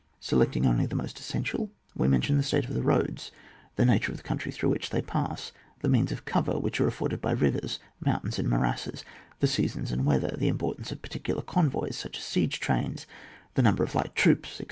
Selecting 0.19 0.65
only 0.65 0.87
the 0.87 0.95
most 0.95 1.19
essential, 1.19 1.69
we 1.95 2.07
mention 2.07 2.35
the 2.35 2.41
state 2.41 2.65
of 2.65 2.73
the 2.73 2.81
roads, 2.81 3.31
the 3.75 3.85
nature 3.85 4.09
of 4.11 4.17
the 4.17 4.23
country 4.23 4.51
through 4.51 4.69
which 4.71 4.89
they 4.89 4.99
pass, 4.99 5.51
the 5.81 5.87
means 5.89 6.11
of 6.11 6.25
cover 6.25 6.57
which 6.57 6.81
are 6.81 6.87
afforded 6.87 7.21
by 7.21 7.29
rivers, 7.31 7.77
mountains, 8.03 8.39
and 8.39 8.49
morasses, 8.49 9.05
the 9.41 9.45
seasons 9.47 9.91
and 9.91 10.03
weather, 10.03 10.33
the 10.35 10.47
importance 10.47 10.91
of 10.91 11.03
particular 11.03 11.43
convoys, 11.43 11.95
such 11.97 12.17
as 12.17 12.23
siege 12.23 12.59
trains, 12.59 13.05
the 13.53 13.61
number 13.61 13.83
of 13.83 13.93
light 13.93 14.15
troops, 14.15 14.49
etc. 14.53 14.59